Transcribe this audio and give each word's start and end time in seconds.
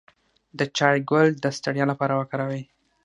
د 0.57 0.59
چای 0.77 0.97
ګل 1.09 1.27
د 1.43 1.45
ستړیا 1.57 1.85
لپاره 1.91 2.13
وکاروئ 2.15 2.63